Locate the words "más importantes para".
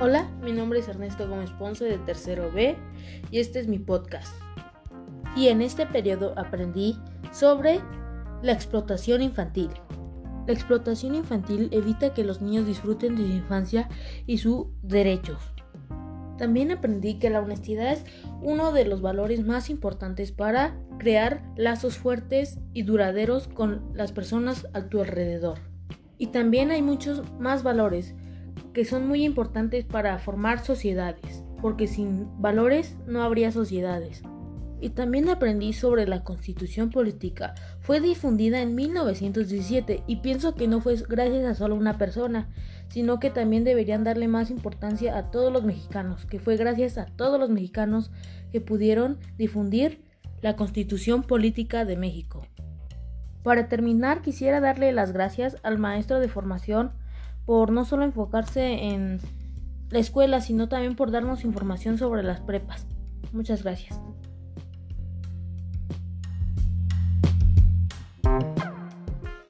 19.44-20.78